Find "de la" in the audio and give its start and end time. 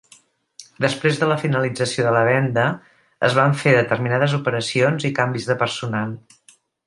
1.23-1.35, 2.07-2.23